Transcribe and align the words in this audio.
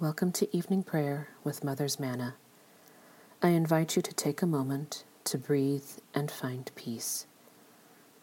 Welcome 0.00 0.32
to 0.32 0.56
evening 0.56 0.82
prayer 0.82 1.28
with 1.44 1.62
Mother's 1.62 2.00
Manna. 2.00 2.36
I 3.42 3.48
invite 3.48 3.96
you 3.96 4.02
to 4.02 4.14
take 4.14 4.40
a 4.40 4.46
moment 4.46 5.04
to 5.24 5.36
breathe 5.36 5.84
and 6.14 6.30
find 6.30 6.70
peace 6.74 7.26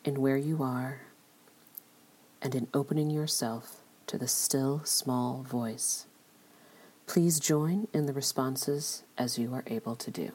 in 0.04 0.20
where 0.20 0.38
you 0.38 0.64
are 0.64 1.02
and 2.42 2.56
in 2.56 2.68
opening 2.74 3.12
yourself 3.12 3.84
to 4.08 4.18
the 4.18 4.28
still 4.28 4.82
small 4.86 5.44
voice. 5.44 6.08
Please 7.06 7.40
join 7.40 7.88
in 7.94 8.08
the 8.08 8.14
responses 8.14 9.04
as 9.16 9.38
you 9.38 9.54
are 9.54 9.64
able 9.68 9.96
to 9.98 10.10
do. 10.10 10.32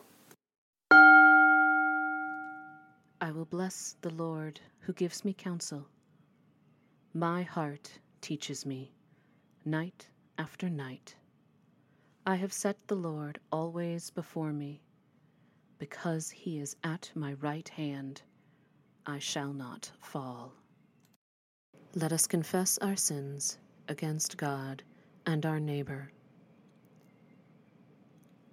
I 3.21 3.33
will 3.33 3.47
bless 3.47 3.97
the 4.03 4.11
Lord 4.11 4.61
who 4.83 4.93
gives 4.93 5.25
me 5.25 5.33
counsel. 5.33 5.89
My 7.13 7.43
heart 7.43 7.99
teaches 8.21 8.65
me 8.65 8.93
night 9.65 10.07
after 10.39 10.71
night. 10.71 11.17
I 12.25 12.37
have 12.37 12.53
set 12.53 12.77
the 12.87 12.95
Lord 12.95 13.41
always 13.51 14.11
before 14.11 14.53
me. 14.53 14.81
Because 15.79 16.31
he 16.31 16.61
is 16.61 16.77
at 16.85 17.11
my 17.17 17.33
right 17.35 17.69
hand, 17.69 18.23
I 19.05 19.19
shall 19.19 19.53
not 19.53 19.91
fall. 20.01 20.53
Let 21.97 22.13
us 22.13 22.29
confess 22.29 22.79
our 22.79 22.95
sins 22.95 23.59
against 23.89 24.37
God 24.37 24.85
and 25.27 25.45
our 25.45 25.59
neighbor. 25.59 26.13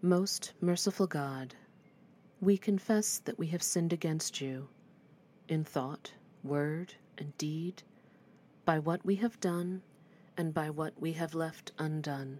Most 0.01 0.53
merciful 0.61 1.05
God, 1.05 1.53
we 2.41 2.57
confess 2.57 3.19
that 3.19 3.37
we 3.37 3.47
have 3.47 3.61
sinned 3.61 3.93
against 3.93 4.41
you 4.41 4.67
in 5.47 5.63
thought, 5.63 6.11
word, 6.43 6.95
and 7.19 7.37
deed, 7.37 7.83
by 8.65 8.79
what 8.79 9.05
we 9.05 9.15
have 9.17 9.39
done 9.39 9.83
and 10.37 10.55
by 10.55 10.71
what 10.71 10.99
we 10.99 11.13
have 11.13 11.35
left 11.35 11.71
undone. 11.77 12.39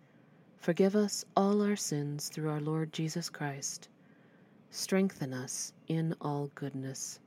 Forgive 0.61 0.95
us 0.95 1.25
all 1.35 1.63
our 1.63 1.75
sins 1.75 2.29
through 2.29 2.51
our 2.51 2.61
Lord 2.61 2.93
Jesus 2.93 3.31
Christ. 3.31 3.89
Strengthen 4.69 5.33
us 5.33 5.73
in 5.87 6.13
all 6.21 6.51
goodness, 6.53 7.19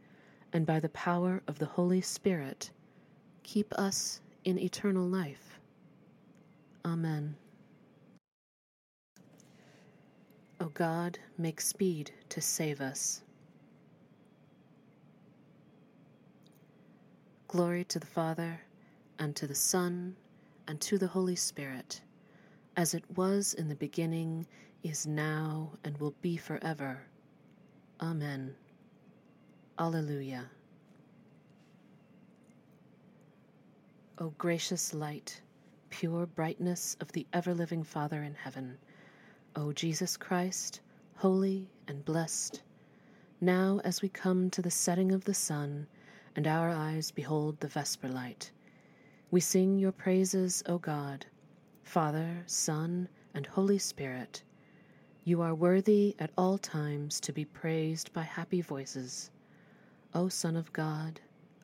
and 0.52 0.64
by 0.64 0.78
the 0.78 0.88
power 0.90 1.42
of 1.48 1.58
the 1.58 1.66
Holy 1.66 2.00
Spirit, 2.00 2.70
keep 3.42 3.74
us 3.74 4.20
in 4.44 4.56
eternal 4.56 5.04
life. 5.04 5.58
Amen. 6.84 7.34
O 10.60 10.66
God, 10.66 11.18
make 11.36 11.60
speed 11.60 12.12
to 12.28 12.40
save 12.40 12.80
us. 12.80 13.20
Glory 17.48 17.82
to 17.82 17.98
the 17.98 18.06
Father, 18.06 18.60
and 19.18 19.34
to 19.34 19.48
the 19.48 19.56
Son, 19.56 20.14
and 20.68 20.80
to 20.80 20.98
the 20.98 21.08
Holy 21.08 21.34
Spirit 21.34 22.00
as 22.76 22.94
it 22.94 23.04
was 23.16 23.54
in 23.54 23.68
the 23.68 23.74
beginning, 23.76 24.46
is 24.82 25.06
now, 25.06 25.70
and 25.84 25.96
will 25.98 26.14
be 26.20 26.36
forever. 26.36 27.02
Amen. 28.00 28.54
Alleluia. 29.78 30.50
O 34.18 34.30
gracious 34.38 34.92
light, 34.92 35.40
pure 35.90 36.26
brightness 36.26 36.96
of 37.00 37.10
the 37.12 37.26
ever 37.32 37.54
living 37.54 37.84
Father 37.84 38.22
in 38.22 38.34
heaven, 38.34 38.76
O 39.56 39.72
Jesus 39.72 40.16
Christ, 40.16 40.80
holy 41.14 41.68
and 41.86 42.04
blessed, 42.04 42.62
now 43.40 43.80
as 43.84 44.02
we 44.02 44.08
come 44.08 44.50
to 44.50 44.62
the 44.62 44.70
setting 44.70 45.12
of 45.12 45.24
the 45.24 45.34
sun, 45.34 45.86
and 46.36 46.46
our 46.46 46.70
eyes 46.70 47.10
behold 47.10 47.58
the 47.60 47.68
vesper 47.68 48.08
light, 48.08 48.50
we 49.30 49.40
sing 49.40 49.78
your 49.78 49.92
praises, 49.92 50.62
O 50.66 50.78
God 50.78 51.26
Father, 51.84 52.42
Son, 52.46 53.08
and 53.34 53.46
Holy 53.46 53.78
Spirit, 53.78 54.42
you 55.22 55.42
are 55.42 55.54
worthy 55.54 56.16
at 56.18 56.30
all 56.36 56.58
times 56.58 57.20
to 57.20 57.32
be 57.32 57.44
praised 57.44 58.12
by 58.12 58.22
happy 58.22 58.62
voices, 58.62 59.30
O 60.14 60.28
Son 60.28 60.56
of 60.56 60.72
God, 60.72 61.20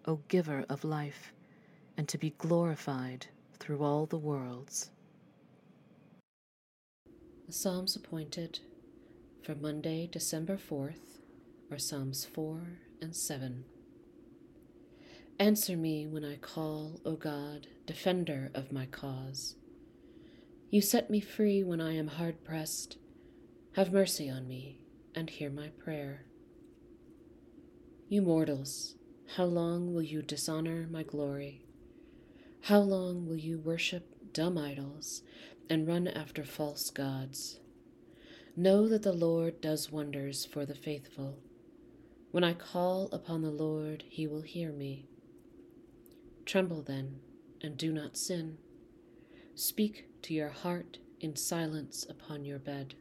O 0.06 0.20
Giver 0.28 0.64
of 0.68 0.84
life, 0.84 1.32
and 1.96 2.06
to 2.06 2.18
be 2.18 2.34
glorified 2.38 3.26
through 3.58 3.82
all 3.82 4.06
the 4.06 4.18
worlds. 4.18 4.90
The 7.46 7.52
Psalms 7.52 7.96
appointed 7.96 8.60
for 9.42 9.54
Monday, 9.54 10.06
December 10.06 10.56
4th, 10.56 11.18
are 11.72 11.78
Psalms 11.78 12.24
4 12.24 12.60
and 13.00 13.16
7. 13.16 13.64
Answer 15.38 15.76
me 15.76 16.06
when 16.06 16.24
I 16.24 16.36
call, 16.36 17.00
O 17.04 17.16
God, 17.16 17.66
defender 17.86 18.50
of 18.54 18.70
my 18.70 18.86
cause. 18.86 19.56
You 20.70 20.80
set 20.80 21.10
me 21.10 21.18
free 21.18 21.64
when 21.64 21.80
I 21.80 21.96
am 21.96 22.06
hard 22.06 22.44
pressed. 22.44 22.96
Have 23.72 23.92
mercy 23.92 24.30
on 24.30 24.46
me 24.46 24.78
and 25.16 25.28
hear 25.28 25.50
my 25.50 25.70
prayer. 25.70 26.26
You 28.08 28.22
mortals, 28.22 28.94
how 29.34 29.46
long 29.46 29.92
will 29.92 30.02
you 30.02 30.22
dishonor 30.22 30.86
my 30.88 31.02
glory? 31.02 31.64
How 32.62 32.78
long 32.78 33.26
will 33.26 33.36
you 33.36 33.58
worship 33.58 34.32
dumb 34.32 34.56
idols 34.56 35.22
and 35.68 35.88
run 35.88 36.06
after 36.06 36.44
false 36.44 36.90
gods? 36.90 37.58
Know 38.56 38.88
that 38.88 39.02
the 39.02 39.12
Lord 39.12 39.60
does 39.60 39.90
wonders 39.90 40.44
for 40.44 40.64
the 40.64 40.74
faithful. 40.76 41.40
When 42.30 42.44
I 42.44 42.54
call 42.54 43.08
upon 43.10 43.42
the 43.42 43.50
Lord, 43.50 44.04
he 44.08 44.28
will 44.28 44.42
hear 44.42 44.70
me. 44.70 45.08
Tremble 46.44 46.82
then, 46.82 47.18
and 47.60 47.76
do 47.76 47.92
not 47.92 48.16
sin. 48.16 48.58
Speak 49.60 50.06
to 50.22 50.32
your 50.32 50.48
heart 50.48 50.96
in 51.20 51.36
silence 51.36 52.06
upon 52.08 52.46
your 52.46 52.58
bed. 52.58 52.94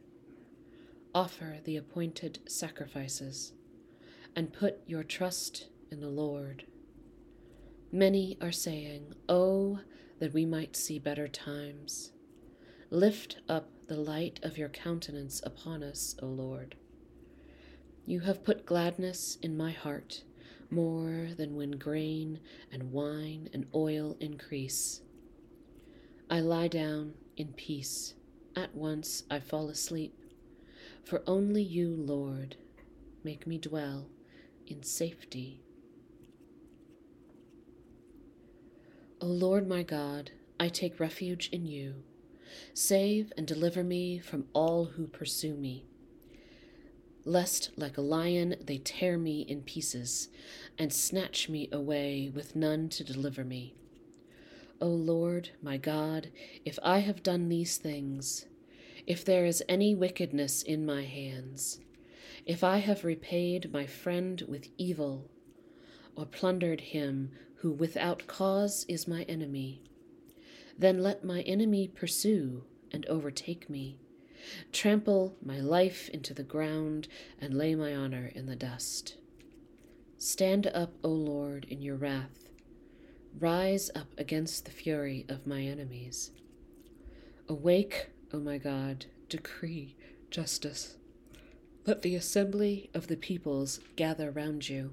Offer 1.14 1.60
the 1.64 1.78
appointed 1.78 2.40
sacrifices, 2.46 3.54
and 4.36 4.52
put 4.52 4.82
your 4.86 5.02
trust 5.02 5.68
in 5.90 6.00
the 6.00 6.10
Lord. 6.10 6.66
Many 7.90 8.36
are 8.42 8.52
saying, 8.52 9.14
Oh, 9.26 9.80
that 10.18 10.34
we 10.34 10.44
might 10.44 10.76
see 10.76 10.98
better 10.98 11.28
times. 11.28 12.12
Lift 12.90 13.38
up 13.48 13.70
the 13.86 13.96
light 13.96 14.38
of 14.42 14.58
your 14.58 14.68
countenance 14.68 15.40
upon 15.46 15.82
us, 15.82 16.14
O 16.20 16.26
Lord. 16.26 16.74
You 18.04 18.20
have 18.20 18.44
put 18.44 18.66
gladness 18.66 19.38
in 19.40 19.56
my 19.56 19.70
heart 19.70 20.24
more 20.70 21.28
than 21.38 21.56
when 21.56 21.70
grain 21.70 22.38
and 22.70 22.92
wine 22.92 23.48
and 23.54 23.66
oil 23.74 24.18
increase. 24.20 25.00
I 26.32 26.38
lie 26.38 26.68
down 26.68 27.14
in 27.36 27.48
peace. 27.54 28.14
At 28.54 28.72
once 28.72 29.24
I 29.28 29.40
fall 29.40 29.68
asleep. 29.68 30.14
For 31.02 31.22
only 31.26 31.62
you, 31.62 31.88
Lord, 31.88 32.54
make 33.24 33.48
me 33.48 33.58
dwell 33.58 34.06
in 34.68 34.84
safety. 34.84 35.60
O 39.20 39.26
Lord 39.26 39.66
my 39.66 39.82
God, 39.82 40.30
I 40.60 40.68
take 40.68 41.00
refuge 41.00 41.48
in 41.50 41.66
you. 41.66 41.96
Save 42.74 43.32
and 43.36 43.44
deliver 43.44 43.82
me 43.82 44.20
from 44.20 44.46
all 44.52 44.84
who 44.84 45.08
pursue 45.08 45.54
me. 45.54 45.84
Lest, 47.24 47.70
like 47.76 47.98
a 47.98 48.02
lion, 48.02 48.54
they 48.64 48.78
tear 48.78 49.18
me 49.18 49.40
in 49.42 49.62
pieces 49.62 50.28
and 50.78 50.92
snatch 50.92 51.48
me 51.48 51.68
away 51.72 52.30
with 52.32 52.54
none 52.54 52.88
to 52.90 53.02
deliver 53.02 53.42
me. 53.44 53.74
O 54.82 54.88
Lord, 54.88 55.50
my 55.60 55.76
God, 55.76 56.30
if 56.64 56.78
I 56.82 57.00
have 57.00 57.22
done 57.22 57.50
these 57.50 57.76
things, 57.76 58.46
if 59.06 59.22
there 59.22 59.44
is 59.44 59.62
any 59.68 59.94
wickedness 59.94 60.62
in 60.62 60.86
my 60.86 61.04
hands, 61.04 61.80
if 62.46 62.64
I 62.64 62.78
have 62.78 63.04
repaid 63.04 63.74
my 63.74 63.84
friend 63.84 64.42
with 64.48 64.68
evil, 64.78 65.30
or 66.16 66.24
plundered 66.24 66.80
him 66.80 67.30
who 67.56 67.72
without 67.72 68.26
cause 68.26 68.86
is 68.88 69.06
my 69.06 69.24
enemy, 69.24 69.82
then 70.78 71.02
let 71.02 71.24
my 71.24 71.42
enemy 71.42 71.86
pursue 71.86 72.64
and 72.90 73.04
overtake 73.04 73.68
me, 73.68 73.98
trample 74.72 75.36
my 75.44 75.60
life 75.60 76.08
into 76.08 76.32
the 76.32 76.42
ground, 76.42 77.06
and 77.38 77.52
lay 77.52 77.74
my 77.74 77.94
honor 77.94 78.32
in 78.34 78.46
the 78.46 78.56
dust. 78.56 79.18
Stand 80.16 80.66
up, 80.68 80.94
O 81.04 81.08
Lord, 81.08 81.66
in 81.68 81.82
your 81.82 81.96
wrath 81.96 82.49
Rise 83.38 83.90
up 83.94 84.08
against 84.18 84.64
the 84.64 84.70
fury 84.70 85.24
of 85.28 85.46
my 85.46 85.62
enemies. 85.62 86.30
Awake, 87.48 88.10
O 88.32 88.38
my 88.38 88.58
God, 88.58 89.06
decree 89.28 89.96
justice. 90.30 90.96
Let 91.86 92.02
the 92.02 92.14
assembly 92.14 92.90
of 92.92 93.06
the 93.06 93.16
peoples 93.16 93.80
gather 93.96 94.30
round 94.30 94.68
you. 94.68 94.92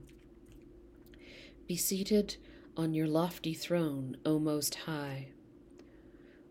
Be 1.68 1.76
seated 1.76 2.38
on 2.78 2.94
your 2.94 3.08
lofty 3.08 3.54
throne, 3.54 4.18
O 4.26 4.40
Most 4.40 4.76
High. 4.76 5.28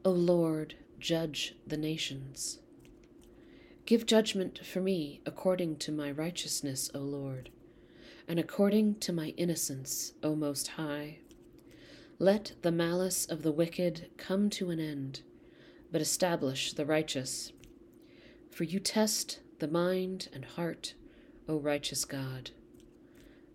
O 0.05 0.11
Lord, 0.11 0.75
judge 0.99 1.55
the 1.67 1.77
nations. 1.77 2.59
Give 3.87 4.05
judgment 4.05 4.65
for 4.67 4.81
me 4.81 5.21
according 5.25 5.77
to 5.79 5.93
my 5.93 6.11
righteousness, 6.11 6.91
O 6.95 6.99
Lord, 6.99 7.51
and 8.29 8.39
according 8.39 8.97
to 8.97 9.13
my 9.13 9.29
innocence, 9.37 10.13
O 10.23 10.35
Most 10.35 10.69
High. 10.69 11.19
Let 12.19 12.53
the 12.63 12.73
malice 12.73 13.27
of 13.27 13.43
the 13.43 13.53
wicked 13.53 14.09
come 14.17 14.49
to 14.51 14.71
an 14.71 14.81
end, 14.81 15.21
but 15.93 16.01
establish 16.01 16.73
the 16.73 16.87
righteous. 16.87 17.53
For 18.51 18.65
you 18.65 18.81
test 18.81 19.41
the 19.59 19.69
mind 19.69 20.31
and 20.33 20.45
heart, 20.45 20.95
O 21.47 21.59
righteous 21.59 22.07
God. 22.07 22.53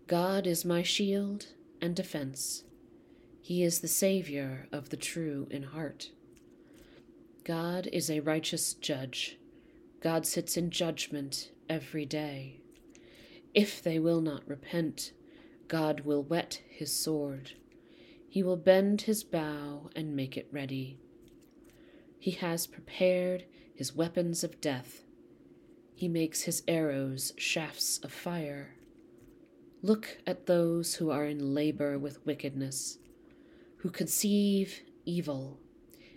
God 0.06 0.46
is 0.46 0.64
my 0.64 0.82
shield 0.84 1.46
and 1.80 1.96
defense. 1.96 2.62
He 3.40 3.64
is 3.64 3.80
the 3.80 3.88
Savior 3.88 4.68
of 4.70 4.90
the 4.90 4.96
true 4.96 5.48
in 5.50 5.64
heart. 5.64 6.10
God 7.42 7.88
is 7.92 8.08
a 8.08 8.20
righteous 8.20 8.74
judge. 8.74 9.38
God 10.00 10.24
sits 10.24 10.56
in 10.56 10.70
judgment 10.70 11.50
every 11.68 12.06
day. 12.06 12.60
If 13.54 13.82
they 13.82 13.98
will 13.98 14.20
not 14.20 14.48
repent, 14.48 15.12
God 15.66 16.02
will 16.02 16.22
whet 16.22 16.62
his 16.68 16.94
sword. 16.94 17.54
He 18.32 18.42
will 18.42 18.56
bend 18.56 19.02
his 19.02 19.22
bow 19.22 19.90
and 19.94 20.16
make 20.16 20.36
it 20.36 20.48
ready. 20.50 20.98
He 22.18 22.30
has 22.32 22.66
prepared 22.66 23.44
his 23.74 23.94
weapons 23.94 24.42
of 24.42 24.60
death 24.60 25.02
he 26.02 26.08
makes 26.08 26.42
his 26.42 26.64
arrows 26.66 27.32
shafts 27.36 27.98
of 27.98 28.10
fire. 28.10 28.74
Look 29.82 30.18
at 30.26 30.46
those 30.46 30.96
who 30.96 31.10
are 31.10 31.24
in 31.24 31.54
labor 31.54 31.96
with 31.96 32.26
wickedness, 32.26 32.98
who 33.76 33.88
conceive 33.88 34.80
evil 35.04 35.60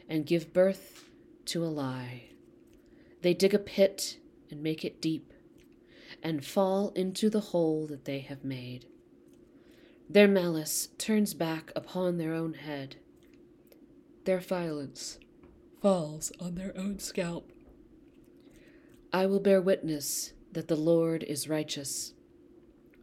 and 0.10 0.26
give 0.26 0.54
birth 0.54 1.12
to 1.46 1.64
a 1.64 1.68
lie. 1.68 2.30
They 3.22 3.36
dig 3.36 3.54
a 3.54 3.60
pit 3.60 4.18
and 4.50 4.64
make 4.64 4.84
it 4.84 5.02
deep, 5.02 5.32
and 6.24 6.44
fall 6.44 6.90
into 6.96 7.30
the 7.30 7.42
hole 7.54 7.86
that 7.86 8.06
they 8.06 8.22
have 8.22 8.44
made. 8.44 8.88
Their 10.10 10.28
malice 10.28 10.90
turns 10.98 11.34
back 11.34 11.72
upon 11.76 12.18
their 12.18 12.34
own 12.34 12.54
head. 12.54 12.98
Their 14.26 14.40
violence 14.40 15.20
falls 15.82 16.32
on 16.40 16.56
their 16.56 16.78
own 16.78 17.00
scalp. 17.00 17.52
I 19.12 19.26
will 19.26 19.40
bear 19.40 19.62
witness 19.62 20.34
that 20.52 20.68
the 20.68 20.76
Lord 20.76 21.24
is 21.24 21.50
righteous. 21.50 22.14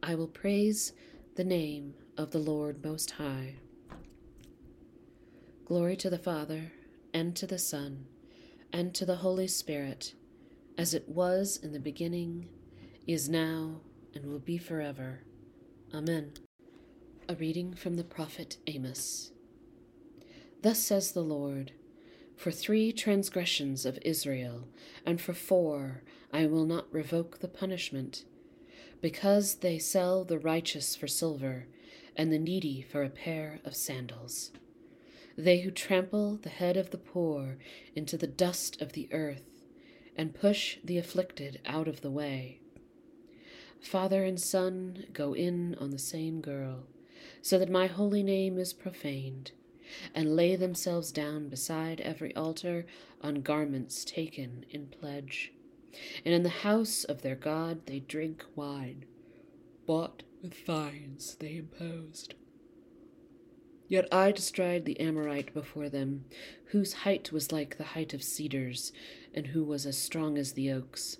I 0.03 0.15
will 0.15 0.29
praise 0.29 0.93
the 1.37 1.45
name 1.45 1.95
of 2.17 2.31
the 2.31 2.39
Lord 2.39 2.85
Most 2.85 3.13
High. 3.13 3.55
Glory 5.65 5.97
to 5.97 6.11
the 6.11 6.19
Father, 6.19 6.73
and 7.15 7.35
to 7.37 7.47
the 7.47 7.59
Son, 7.59 8.07
and 8.73 8.95
to 8.95 9.07
the 9.07 9.17
Holy 9.17 9.49
Spirit, 9.49 10.15
as 10.77 10.93
it 10.95 11.09
was 11.09 11.57
in 11.57 11.73
the 11.73 11.81
beginning, 11.81 12.49
is 13.07 13.29
now, 13.29 13.81
and 14.15 14.27
will 14.27 14.39
be 14.39 14.59
forever. 14.59 15.21
Amen. 15.95 16.33
A 17.33 17.35
reading 17.35 17.73
from 17.73 17.95
the 17.97 18.05
prophet 18.05 18.59
Amos. 18.67 19.31
Thus 20.61 20.81
says 20.81 21.13
the 21.13 21.23
Lord 21.23 21.73
for 22.37 22.51
three 22.51 22.93
transgressions 22.93 23.87
of 23.87 23.99
Israel, 24.03 24.69
and 25.07 25.19
for 25.19 25.33
four 25.33 26.03
I 26.31 26.45
will 26.45 26.67
not 26.67 26.93
revoke 26.93 27.39
the 27.39 27.49
punishment, 27.49 28.27
because 29.01 29.55
they 29.55 29.79
sell 29.79 30.25
the 30.25 30.39
righteous 30.39 30.95
for 30.95 31.09
silver, 31.09 31.69
and 32.15 32.31
the 32.31 32.39
needy 32.39 32.83
for 32.83 33.03
a 33.03 33.09
pair 33.09 33.61
of 33.65 33.75
sandals. 33.75 34.51
They 35.35 35.61
who 35.61 35.71
trample 35.71 36.37
the 36.37 36.51
head 36.51 36.77
of 36.77 36.91
the 36.91 36.99
poor 36.99 37.57
into 37.97 38.19
the 38.19 38.27
dust 38.27 38.83
of 38.83 38.93
the 38.93 39.09
earth, 39.11 39.63
and 40.19 40.35
push 40.35 40.77
the 40.85 40.99
afflicted 40.99 41.61
out 41.65 41.89
of 41.89 42.03
the 42.03 42.11
way. 42.11 42.61
Father 43.81 44.23
and 44.23 44.39
son 44.39 45.07
go 45.15 45.33
in 45.33 45.75
on 45.81 45.93
the 45.93 45.99
same 45.99 46.43
girl, 46.43 46.85
so 47.43 47.59
that 47.59 47.71
my 47.71 47.87
holy 47.87 48.23
name 48.23 48.59
is 48.59 48.73
profaned 48.73 49.51
and 50.15 50.37
lay 50.37 50.57
themselves 50.57 51.13
down 51.13 51.49
beside 51.49 52.01
every 52.01 52.35
altar 52.35 52.87
on 53.21 53.43
garments 53.43 54.05
taken 54.05 54.65
in 54.71 54.87
pledge. 54.87 55.53
And 56.25 56.33
in 56.33 56.43
the 56.43 56.49
house 56.49 57.05
of 57.05 57.21
their 57.23 57.35
God 57.35 57.87
they 57.87 58.01
drink 58.01 58.45
wine, 58.55 59.05
bought 59.87 60.23
with 60.43 60.55
fines 60.55 61.37
they 61.39 61.57
imposed. 61.57 62.35
Yet 63.89 64.09
I 64.11 64.33
destroyed 64.33 64.87
the 64.87 64.99
Amorite 64.99 65.53
before 65.53 65.91
them, 65.91 66.25
whose 66.71 66.95
height 66.95 67.31
was 67.31 67.53
like 67.53 67.77
the 67.77 67.85
height 67.85 68.15
of 68.15 68.23
cedars, 68.23 68.91
and 69.35 69.49
who 69.49 69.65
was 69.65 69.85
as 69.85 69.99
strong 69.99 70.39
as 70.39 70.53
the 70.53 70.73
oaks. 70.73 71.19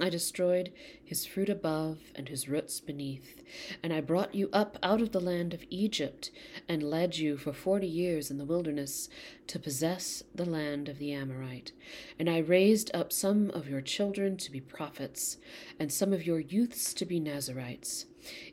I 0.00 0.08
destroyed 0.08 0.72
his 1.04 1.26
fruit 1.26 1.50
above 1.50 1.98
and 2.14 2.28
his 2.28 2.48
roots 2.48 2.80
beneath, 2.80 3.42
and 3.82 3.92
I 3.92 4.00
brought 4.00 4.34
you 4.34 4.48
up 4.50 4.78
out 4.82 5.02
of 5.02 5.12
the 5.12 5.20
land 5.20 5.52
of 5.52 5.64
Egypt, 5.68 6.30
and 6.66 6.82
led 6.82 7.18
you 7.18 7.36
for 7.36 7.52
forty 7.52 7.86
years 7.86 8.30
in 8.30 8.38
the 8.38 8.46
wilderness 8.46 9.10
to 9.48 9.58
possess 9.58 10.22
the 10.34 10.46
land 10.46 10.88
of 10.88 10.98
the 10.98 11.12
Amorite. 11.12 11.72
And 12.18 12.30
I 12.30 12.38
raised 12.38 12.90
up 12.94 13.12
some 13.12 13.50
of 13.50 13.68
your 13.68 13.82
children 13.82 14.38
to 14.38 14.50
be 14.50 14.60
prophets, 14.60 15.36
and 15.78 15.92
some 15.92 16.14
of 16.14 16.26
your 16.26 16.40
youths 16.40 16.94
to 16.94 17.04
be 17.04 17.20
Nazarites. 17.20 18.06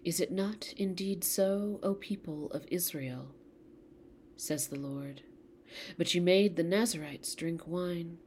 Is 0.04 0.20
it 0.20 0.34
not 0.34 0.74
indeed 0.76 1.24
so, 1.24 1.80
O 1.82 1.94
people 1.94 2.52
of 2.52 2.66
Israel? 2.70 3.28
says 4.36 4.68
the 4.68 4.80
Lord. 4.80 5.22
But 5.98 6.14
you 6.14 6.22
made 6.22 6.58
the 6.58 6.64
Nazarites 6.64 7.34
drink 7.34 7.66
wine, 7.66 8.18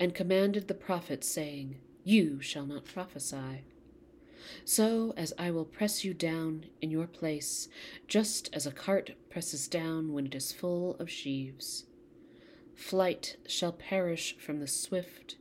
and 0.00 0.14
commanded 0.14 0.66
the 0.66 0.74
prophets, 0.74 1.28
saying, 1.28 1.76
you 2.06 2.40
shall 2.40 2.64
not 2.64 2.84
prophesy. 2.84 3.64
So 4.64 5.12
as 5.16 5.32
I 5.36 5.50
will 5.50 5.64
press 5.64 6.04
you 6.04 6.14
down 6.14 6.66
in 6.80 6.88
your 6.88 7.08
place, 7.08 7.68
just 8.06 8.48
as 8.52 8.64
a 8.64 8.70
cart 8.70 9.10
presses 9.28 9.66
down 9.66 10.12
when 10.12 10.24
it 10.24 10.34
is 10.36 10.52
full 10.52 10.94
of 11.00 11.10
sheaves. 11.10 11.84
Flight 12.76 13.38
shall 13.48 13.72
perish 13.72 14.36
from 14.38 14.60
the 14.60 14.68
swift, 14.68 15.36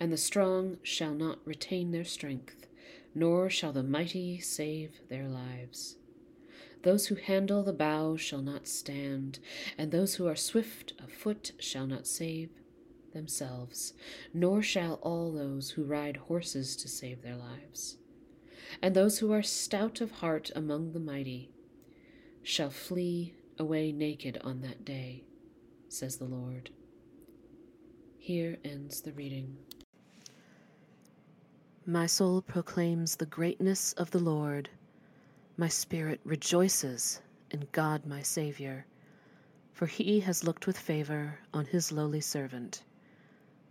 and 0.00 0.12
the 0.12 0.16
strong 0.16 0.78
shall 0.82 1.14
not 1.14 1.38
retain 1.44 1.92
their 1.92 2.04
strength, 2.04 2.66
nor 3.14 3.48
shall 3.48 3.72
the 3.72 3.84
mighty 3.84 4.40
save 4.40 5.00
their 5.08 5.28
lives. 5.28 5.98
Those 6.82 7.06
who 7.06 7.14
handle 7.14 7.62
the 7.62 7.72
bow 7.72 8.16
shall 8.16 8.42
not 8.42 8.66
stand, 8.66 9.38
and 9.78 9.92
those 9.92 10.16
who 10.16 10.26
are 10.26 10.34
swift 10.34 10.94
of 10.98 11.12
foot 11.12 11.52
shall 11.60 11.86
not 11.86 12.08
save 12.08 12.50
themselves, 13.16 13.94
nor 14.32 14.62
shall 14.62 15.00
all 15.02 15.32
those 15.32 15.70
who 15.70 15.82
ride 15.82 16.16
horses 16.16 16.76
to 16.76 16.88
save 16.88 17.22
their 17.22 17.34
lives. 17.34 17.96
And 18.82 18.94
those 18.94 19.18
who 19.18 19.32
are 19.32 19.42
stout 19.42 20.00
of 20.02 20.10
heart 20.10 20.50
among 20.54 20.92
the 20.92 21.00
mighty 21.00 21.50
shall 22.42 22.70
flee 22.70 23.34
away 23.58 23.90
naked 23.90 24.38
on 24.44 24.60
that 24.60 24.84
day, 24.84 25.24
says 25.88 26.18
the 26.18 26.26
Lord. 26.26 26.70
Here 28.18 28.58
ends 28.64 29.00
the 29.00 29.12
reading. 29.12 29.56
My 31.86 32.06
soul 32.06 32.42
proclaims 32.42 33.16
the 33.16 33.26
greatness 33.26 33.92
of 33.94 34.10
the 34.10 34.18
Lord. 34.18 34.68
My 35.56 35.68
spirit 35.68 36.20
rejoices 36.24 37.20
in 37.50 37.68
God 37.72 38.04
my 38.04 38.22
Saviour, 38.22 38.84
for 39.72 39.86
he 39.86 40.20
has 40.20 40.42
looked 40.44 40.66
with 40.66 40.76
favor 40.76 41.38
on 41.54 41.64
his 41.64 41.92
lowly 41.92 42.20
servant. 42.20 42.82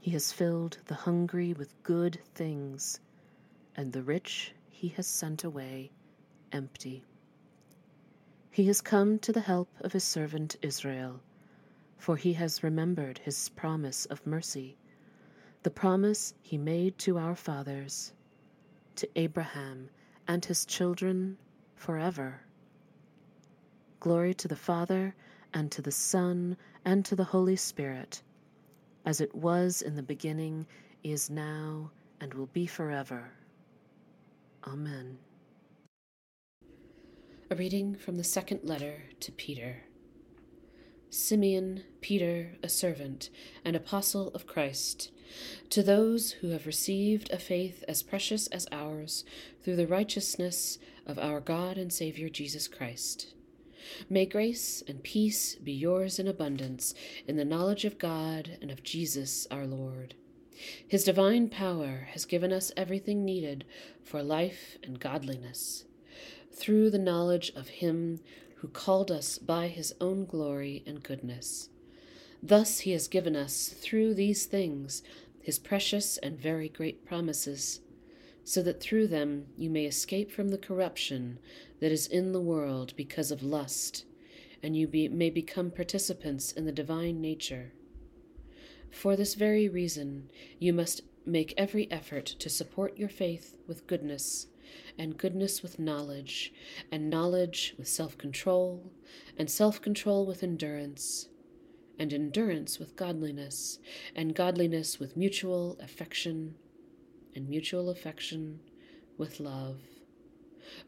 He 0.00 0.12
has 0.12 0.32
filled 0.32 0.78
the 0.86 0.94
hungry 0.94 1.52
with 1.52 1.82
good 1.82 2.20
things, 2.34 3.00
and 3.76 3.92
the 3.92 4.02
rich 4.02 4.54
he 4.70 4.88
has 4.88 5.06
sent 5.06 5.44
away 5.44 5.90
empty. 6.52 7.04
He 8.50 8.66
has 8.66 8.80
come 8.80 9.18
to 9.18 9.32
the 9.32 9.40
help 9.40 9.68
of 9.80 9.92
his 9.92 10.04
servant 10.04 10.56
Israel, 10.62 11.20
for 11.96 12.16
he 12.16 12.32
has 12.34 12.62
remembered 12.62 13.18
his 13.18 13.48
promise 13.50 14.06
of 14.06 14.26
mercy, 14.26 14.76
the 15.62 15.70
promise 15.70 16.32
he 16.42 16.56
made 16.56 16.96
to 16.98 17.18
our 17.18 17.34
fathers, 17.34 18.12
to 18.96 19.08
Abraham 19.16 19.90
and 20.26 20.44
his 20.44 20.64
children 20.64 21.38
forever. 21.74 22.40
Glory 24.00 24.32
to 24.34 24.48
the 24.48 24.56
Father, 24.56 25.14
and 25.52 25.72
to 25.72 25.82
the 25.82 25.92
Son, 25.92 26.56
and 26.84 27.04
to 27.04 27.16
the 27.16 27.24
Holy 27.24 27.56
Spirit, 27.56 28.22
as 29.08 29.22
it 29.22 29.34
was 29.34 29.80
in 29.80 29.96
the 29.96 30.02
beginning, 30.02 30.66
is 31.02 31.30
now, 31.30 31.90
and 32.20 32.34
will 32.34 32.50
be 32.52 32.66
forever. 32.66 33.30
Amen. 34.66 35.16
A 37.50 37.56
reading 37.56 37.94
from 37.94 38.18
the 38.18 38.22
second 38.22 38.60
letter 38.64 39.04
to 39.20 39.32
Peter. 39.32 39.84
Simeon, 41.08 41.84
Peter, 42.02 42.50
a 42.62 42.68
servant 42.68 43.30
and 43.64 43.74
apostle 43.74 44.28
of 44.34 44.46
Christ, 44.46 45.10
to 45.70 45.82
those 45.82 46.32
who 46.32 46.50
have 46.50 46.66
received 46.66 47.30
a 47.32 47.38
faith 47.38 47.82
as 47.88 48.02
precious 48.02 48.46
as 48.48 48.68
ours 48.70 49.24
through 49.62 49.76
the 49.76 49.86
righteousness 49.86 50.78
of 51.06 51.18
our 51.18 51.40
God 51.40 51.78
and 51.78 51.90
Saviour 51.90 52.28
Jesus 52.28 52.68
Christ. 52.68 53.32
May 54.08 54.26
grace 54.26 54.82
and 54.86 55.02
peace 55.02 55.54
be 55.56 55.72
yours 55.72 56.18
in 56.18 56.28
abundance 56.28 56.94
in 57.26 57.36
the 57.36 57.44
knowledge 57.44 57.84
of 57.84 57.98
God 57.98 58.58
and 58.60 58.70
of 58.70 58.82
Jesus 58.82 59.46
our 59.50 59.66
Lord. 59.66 60.14
His 60.86 61.04
divine 61.04 61.48
power 61.48 62.08
has 62.12 62.24
given 62.24 62.52
us 62.52 62.72
everything 62.76 63.24
needed 63.24 63.64
for 64.02 64.22
life 64.22 64.76
and 64.82 64.98
godliness. 64.98 65.84
Through 66.52 66.90
the 66.90 66.98
knowledge 66.98 67.52
of 67.54 67.68
Him 67.68 68.20
who 68.58 68.68
called 68.68 69.10
us 69.10 69.38
by 69.38 69.68
his 69.68 69.94
own 70.00 70.24
glory 70.24 70.82
and 70.86 71.02
goodness. 71.02 71.68
Thus 72.42 72.80
he 72.80 72.90
has 72.92 73.08
given 73.08 73.36
us, 73.36 73.68
through 73.68 74.14
these 74.14 74.46
things, 74.46 75.02
his 75.40 75.58
precious 75.58 76.18
and 76.18 76.38
very 76.38 76.68
great 76.68 77.04
promises, 77.04 77.80
so 78.48 78.62
that 78.62 78.80
through 78.80 79.06
them 79.06 79.44
you 79.58 79.68
may 79.68 79.84
escape 79.84 80.32
from 80.32 80.48
the 80.48 80.56
corruption 80.56 81.38
that 81.80 81.92
is 81.92 82.06
in 82.06 82.32
the 82.32 82.40
world 82.40 82.94
because 82.96 83.30
of 83.30 83.42
lust, 83.42 84.06
and 84.62 84.74
you 84.74 84.88
be, 84.88 85.06
may 85.06 85.28
become 85.28 85.70
participants 85.70 86.50
in 86.52 86.64
the 86.64 86.72
divine 86.72 87.20
nature. 87.20 87.74
For 88.90 89.16
this 89.16 89.34
very 89.34 89.68
reason, 89.68 90.30
you 90.58 90.72
must 90.72 91.02
make 91.26 91.52
every 91.58 91.90
effort 91.90 92.24
to 92.24 92.48
support 92.48 92.96
your 92.96 93.10
faith 93.10 93.58
with 93.66 93.86
goodness 93.86 94.46
and 94.96 95.18
goodness 95.18 95.62
with 95.62 95.78
knowledge, 95.78 96.50
and 96.90 97.10
knowledge 97.10 97.74
with 97.76 97.86
self 97.86 98.16
control, 98.16 98.90
and 99.36 99.50
self 99.50 99.82
control 99.82 100.24
with 100.24 100.42
endurance, 100.42 101.28
and 101.98 102.14
endurance 102.14 102.78
with 102.78 102.96
godliness, 102.96 103.78
and 104.16 104.34
godliness 104.34 104.98
with 104.98 105.18
mutual 105.18 105.76
affection, 105.82 106.54
and 107.38 107.48
mutual 107.48 107.88
affection 107.88 108.58
with 109.16 109.38
love. 109.38 109.76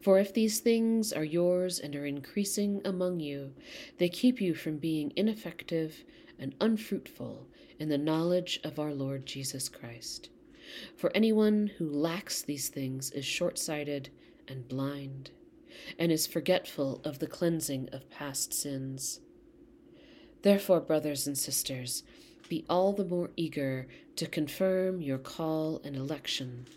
For 0.01 0.19
if 0.19 0.33
these 0.33 0.59
things 0.59 1.13
are 1.13 1.23
yours 1.23 1.79
and 1.79 1.95
are 1.95 2.05
increasing 2.05 2.81
among 2.83 3.21
you, 3.21 3.53
they 3.99 4.09
keep 4.09 4.41
you 4.41 4.53
from 4.53 4.77
being 4.77 5.13
ineffective 5.15 6.03
and 6.37 6.53
unfruitful 6.59 7.47
in 7.79 7.87
the 7.87 7.97
knowledge 7.97 8.59
of 8.65 8.79
our 8.79 8.93
Lord 8.93 9.25
Jesus 9.25 9.69
Christ. 9.69 10.29
For 10.97 11.09
anyone 11.15 11.71
who 11.77 11.89
lacks 11.89 12.41
these 12.41 12.67
things 12.67 13.11
is 13.11 13.23
short 13.23 13.57
sighted 13.57 14.09
and 14.45 14.67
blind, 14.67 15.31
and 15.97 16.11
is 16.11 16.27
forgetful 16.27 16.99
of 17.05 17.19
the 17.19 17.27
cleansing 17.27 17.87
of 17.93 18.09
past 18.09 18.53
sins. 18.53 19.21
Therefore, 20.41 20.81
brothers 20.81 21.27
and 21.27 21.37
sisters, 21.37 22.03
be 22.49 22.65
all 22.69 22.93
the 22.93 23.05
more 23.05 23.29
eager 23.35 23.87
to 24.15 24.27
confirm 24.27 25.01
your 25.01 25.17
call 25.17 25.81
and 25.83 25.95
election, 25.95 26.67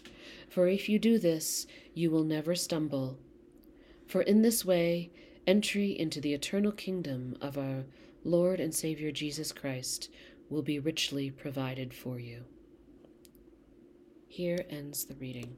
for 0.49 0.69
if 0.69 0.89
you 0.89 0.99
do 0.99 1.19
this, 1.19 1.67
you 1.95 2.11
will 2.11 2.25
never 2.25 2.55
stumble. 2.55 3.19
For 4.07 4.23
in 4.23 4.43
this 4.43 4.65
way, 4.65 5.11
entry 5.47 5.99
into 5.99 6.21
the 6.21 6.35
eternal 6.35 6.73
kingdom 6.73 7.37
of 7.41 7.59
our 7.59 7.85
Lord 8.25 8.61
and 8.61 8.75
Savior 8.75 9.11
Jesus 9.11 9.53
Christ 9.53 10.09
will 10.49 10.63
be 10.63 10.79
richly 10.79 11.31
provided 11.31 11.93
for 11.93 12.19
you. 12.19 12.45
Here 14.29 14.65
ends 14.71 15.05
the 15.05 15.15
reading. 15.15 15.57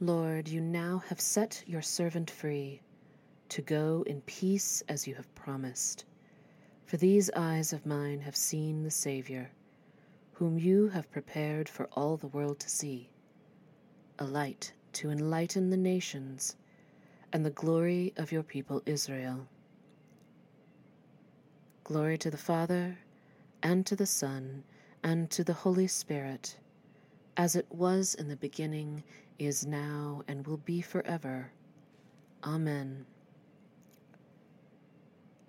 Lord, 0.00 0.48
you 0.48 0.60
now 0.60 1.02
have 1.08 1.20
set 1.20 1.62
your 1.66 1.82
servant 1.82 2.30
free 2.30 2.80
to 3.48 3.62
go 3.62 4.04
in 4.06 4.20
peace 4.22 4.82
as 4.88 5.06
you 5.06 5.14
have 5.14 5.34
promised. 5.34 6.04
For 6.88 6.96
these 6.96 7.30
eyes 7.36 7.74
of 7.74 7.84
mine 7.84 8.20
have 8.20 8.34
seen 8.34 8.82
the 8.82 8.90
Saviour, 8.90 9.50
whom 10.32 10.58
you 10.58 10.88
have 10.88 11.10
prepared 11.10 11.68
for 11.68 11.84
all 11.92 12.16
the 12.16 12.28
world 12.28 12.58
to 12.60 12.70
see, 12.70 13.10
a 14.18 14.24
light 14.24 14.72
to 14.94 15.10
enlighten 15.10 15.68
the 15.68 15.76
nations, 15.76 16.56
and 17.30 17.44
the 17.44 17.50
glory 17.50 18.14
of 18.16 18.32
your 18.32 18.42
people 18.42 18.82
Israel. 18.86 19.46
Glory 21.84 22.16
to 22.16 22.30
the 22.30 22.38
Father, 22.38 22.96
and 23.62 23.84
to 23.84 23.94
the 23.94 24.06
Son, 24.06 24.64
and 25.02 25.30
to 25.30 25.44
the 25.44 25.52
Holy 25.52 25.88
Spirit, 25.88 26.56
as 27.36 27.54
it 27.54 27.66
was 27.68 28.14
in 28.14 28.28
the 28.28 28.36
beginning, 28.36 29.04
is 29.38 29.66
now, 29.66 30.22
and 30.26 30.46
will 30.46 30.56
be 30.56 30.80
forever. 30.80 31.52
Amen. 32.44 33.04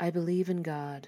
I 0.01 0.09
believe 0.09 0.49
in 0.49 0.63
God, 0.63 1.07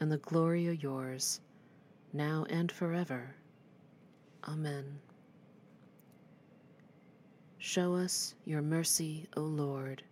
and 0.00 0.12
the 0.12 0.18
glory 0.18 0.68
are 0.68 0.72
yours, 0.72 1.40
now 2.12 2.46
and 2.50 2.72
forever. 2.72 3.34
Amen. 4.48 5.00
Show 7.58 7.94
us 7.94 8.34
your 8.46 8.62
mercy, 8.62 9.28
O 9.36 9.42
Lord, 9.42 10.02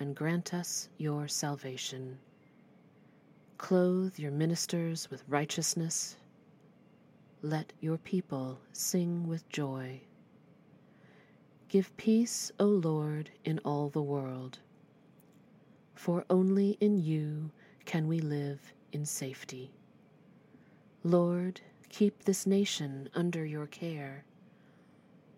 and 0.00 0.16
grant 0.16 0.54
us 0.54 0.88
your 0.98 1.28
salvation. 1.28 2.18
Clothe 3.58 4.18
your 4.18 4.32
ministers 4.32 5.10
with 5.10 5.24
righteousness. 5.28 6.16
Let 7.42 7.72
your 7.80 7.98
people 7.98 8.60
sing 8.72 9.28
with 9.28 9.48
joy. 9.50 10.00
Give 11.68 11.96
peace, 11.96 12.52
O 12.60 12.66
Lord, 12.66 13.30
in 13.44 13.60
all 13.64 13.88
the 13.90 14.02
world. 14.02 14.58
for 15.94 16.24
only 16.30 16.78
in 16.80 16.98
you 16.98 17.50
can 17.84 18.06
we 18.06 18.20
live 18.20 18.72
in 18.92 19.04
safety. 19.04 19.72
Lord, 21.02 21.60
keep 21.88 22.24
this 22.24 22.46
nation 22.46 23.08
under 23.14 23.44
your 23.44 23.66
care 23.66 24.24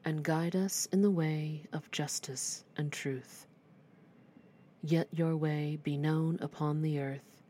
and 0.05 0.25
guide 0.25 0.57
us 0.57 0.87
in 0.93 1.03
the 1.03 1.11
way 1.11 1.63
of 1.73 1.91
justice 1.91 2.65
and 2.77 2.91
truth. 2.91 3.47
Yet 4.83 5.09
your 5.13 5.37
way 5.37 5.79
be 5.83 5.97
known 5.97 6.39
upon 6.41 6.83
the 6.83 6.99
earth, 6.99 7.43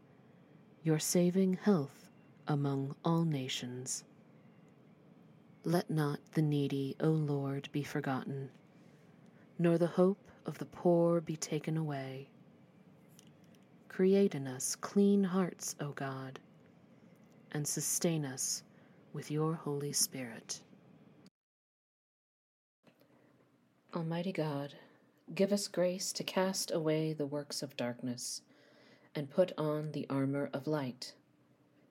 your 0.82 0.98
saving 0.98 1.54
health 1.54 2.10
among 2.46 2.94
all 3.04 3.24
nations. 3.24 4.04
Let 5.64 5.88
not 5.88 6.18
the 6.32 6.42
needy, 6.42 6.96
O 7.00 7.08
Lord, 7.08 7.68
be 7.72 7.82
forgotten, 7.82 8.50
nor 9.58 9.78
the 9.78 9.86
hope 9.86 10.30
of 10.44 10.58
the 10.58 10.66
poor 10.66 11.20
be 11.20 11.36
taken 11.36 11.76
away. 11.76 12.28
Create 13.92 14.34
in 14.34 14.46
us 14.46 14.74
clean 14.74 15.22
hearts, 15.22 15.76
O 15.78 15.90
God, 15.90 16.40
and 17.52 17.68
sustain 17.68 18.24
us 18.24 18.62
with 19.12 19.30
your 19.30 19.52
Holy 19.52 19.92
Spirit. 19.92 20.62
Almighty 23.94 24.32
God, 24.32 24.72
give 25.34 25.52
us 25.52 25.68
grace 25.68 26.10
to 26.14 26.24
cast 26.24 26.70
away 26.70 27.12
the 27.12 27.26
works 27.26 27.62
of 27.62 27.76
darkness 27.76 28.40
and 29.14 29.28
put 29.28 29.52
on 29.58 29.92
the 29.92 30.06
armor 30.08 30.48
of 30.54 30.66
light. 30.66 31.12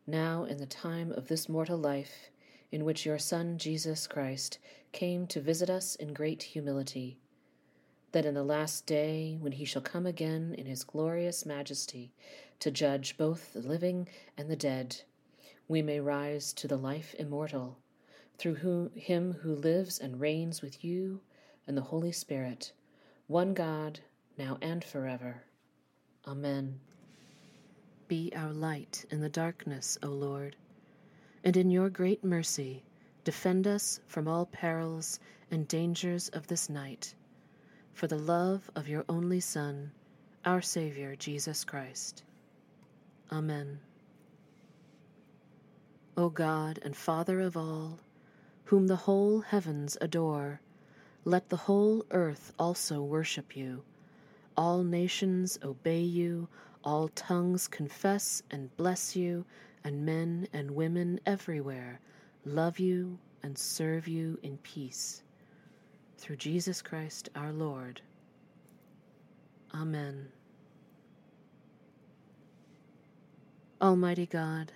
Now, 0.08 0.46
in 0.46 0.58
the 0.58 0.66
time 0.66 1.12
of 1.12 1.28
this 1.28 1.48
mortal 1.48 1.78
life, 1.78 2.32
in 2.72 2.84
which 2.84 3.06
your 3.06 3.20
Son 3.20 3.60
Jesus 3.60 4.08
Christ 4.08 4.58
came 4.92 5.28
to 5.28 5.40
visit 5.40 5.70
us 5.70 5.94
in 5.94 6.16
great 6.16 6.42
humility, 6.42 7.20
that 8.12 8.26
in 8.26 8.34
the 8.34 8.44
last 8.44 8.86
day, 8.86 9.38
when 9.40 9.54
he 9.54 9.66
shall 9.66 9.82
come 9.82 10.06
again 10.06 10.54
in 10.58 10.66
his 10.66 10.84
glorious 10.84 11.46
majesty 11.46 12.14
to 12.60 12.72
judge 12.72 13.18
both 13.18 13.54
the 13.54 13.62
living 13.62 14.08
and 14.38 14.50
the 14.50 14.56
dead, 14.56 15.02
we 15.68 15.82
may 15.82 16.00
rise 16.00 16.52
to 16.54 16.68
the 16.68 16.78
life 16.78 17.16
immortal, 17.18 17.78
through 18.38 18.56
whom, 18.56 18.92
him 18.96 19.34
who 19.42 19.56
lives 19.56 20.00
and 20.00 20.20
reigns 20.20 20.62
with 20.62 20.84
you 20.84 21.22
and 21.68 21.78
the 21.78 21.82
Holy 21.82 22.12
Spirit, 22.12 22.74
one 23.28 23.54
God, 23.54 24.00
now 24.38 24.58
and 24.62 24.84
forever. 24.84 25.44
Amen. 26.28 26.80
Be 28.08 28.32
our 28.36 28.52
light 28.52 29.06
in 29.10 29.22
the 29.22 29.30
darkness, 29.30 29.98
O 30.04 30.08
Lord, 30.08 30.56
and 31.44 31.56
in 31.56 31.72
your 31.72 31.90
great 31.90 32.24
mercy 32.24 32.84
defend 33.24 33.68
us 33.68 34.00
from 34.08 34.28
all 34.28 34.46
perils 34.48 35.20
and 35.52 35.68
dangers 35.68 36.30
of 36.30 36.48
this 36.48 36.70
night, 36.70 37.14
for 37.94 38.08
the 38.08 38.18
love 38.18 38.70
of 38.76 38.88
your 38.88 39.06
only 39.10 39.40
Son, 39.40 39.92
our 40.46 40.62
Saviour, 40.62 41.16
Jesus 41.16 41.64
Christ. 41.64 42.24
Amen. 43.32 43.80
O 46.18 46.30
God 46.30 46.80
and 46.84 46.96
Father 46.96 47.40
of 47.40 47.56
all, 47.56 48.00
whom 48.66 48.88
the 48.88 48.96
whole 48.96 49.42
heavens 49.42 49.98
adore, 50.02 50.60
let 51.26 51.50
the 51.50 51.58
whole 51.58 52.06
earth 52.12 52.54
also 52.58 53.02
worship 53.02 53.56
you. 53.56 53.84
All 54.58 54.84
nations 54.84 55.58
obey 55.64 56.02
you, 56.02 56.48
all 56.84 57.10
tongues 57.10 57.68
confess 57.68 58.42
and 58.52 58.76
bless 58.78 59.16
you, 59.16 59.46
and 59.84 60.06
men 60.06 60.48
and 60.54 60.72
women 60.72 61.20
everywhere 61.26 62.00
love 62.46 62.80
you 62.80 63.18
and 63.44 63.58
serve 63.58 64.08
you 64.08 64.38
in 64.44 64.58
peace. 64.58 65.24
Through 66.22 66.36
Jesus 66.36 66.84
Christ 66.84 67.30
our 67.36 67.52
Lord. 67.52 68.00
Amen. 69.74 70.28
Almighty 73.82 74.28
God, 74.28 74.72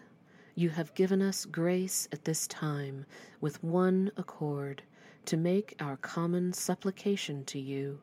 you 0.56 0.70
have 0.70 0.96
given 0.96 1.22
us 1.22 1.46
grace 1.46 2.08
at 2.12 2.26
this 2.26 2.48
time 2.48 3.06
with 3.42 3.64
one 3.64 4.12
accord 4.18 4.82
to 5.26 5.38
make 5.38 5.76
our 5.80 5.98
common 5.98 6.52
supplication 6.52 7.46
to 7.46 7.60
you. 7.60 8.00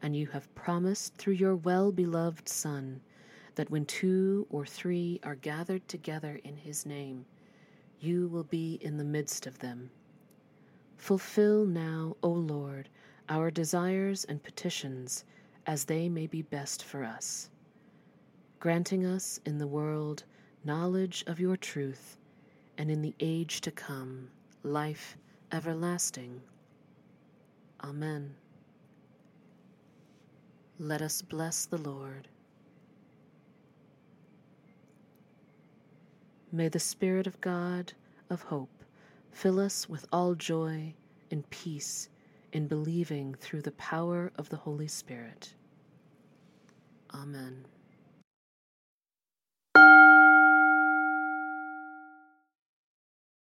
And 0.00 0.14
you 0.14 0.28
have 0.28 0.54
promised 0.54 1.16
through 1.16 1.34
your 1.34 1.56
well 1.56 1.90
beloved 1.90 2.48
Son 2.48 3.00
that 3.56 3.68
when 3.68 3.84
two 3.84 4.46
or 4.48 4.64
three 4.64 5.18
are 5.24 5.34
gathered 5.34 5.88
together 5.88 6.38
in 6.44 6.56
his 6.56 6.86
name, 6.86 7.24
you 7.98 8.28
will 8.28 8.44
be 8.44 8.78
in 8.80 8.96
the 8.96 9.02
midst 9.02 9.48
of 9.48 9.58
them. 9.58 9.90
Fulfill 10.98 11.64
now, 11.64 12.16
O 12.22 12.28
Lord, 12.28 12.88
our 13.28 13.50
desires 13.50 14.24
and 14.24 14.42
petitions 14.42 15.24
as 15.66 15.84
they 15.84 16.08
may 16.08 16.26
be 16.26 16.42
best 16.42 16.84
for 16.84 17.04
us, 17.04 17.48
granting 18.60 19.06
us 19.06 19.40
in 19.46 19.58
the 19.58 19.66
world 19.66 20.24
knowledge 20.64 21.24
of 21.26 21.40
your 21.40 21.56
truth, 21.56 22.18
and 22.76 22.90
in 22.90 23.00
the 23.00 23.14
age 23.20 23.60
to 23.62 23.70
come 23.70 24.28
life 24.62 25.16
everlasting. 25.52 26.40
Amen. 27.82 28.34
Let 30.78 31.00
us 31.00 31.22
bless 31.22 31.66
the 31.66 31.78
Lord. 31.78 32.28
May 36.52 36.68
the 36.68 36.80
Spirit 36.80 37.26
of 37.26 37.40
God 37.40 37.92
of 38.30 38.42
hope 38.42 38.77
fill 39.38 39.60
us 39.60 39.88
with 39.88 40.04
all 40.12 40.34
joy 40.34 40.92
and 41.30 41.48
peace 41.50 42.08
in 42.52 42.66
believing 42.66 43.32
through 43.34 43.62
the 43.62 43.70
power 43.72 44.32
of 44.34 44.48
the 44.48 44.56
Holy 44.56 44.88
Spirit. 44.88 45.54
Amen. 47.14 47.64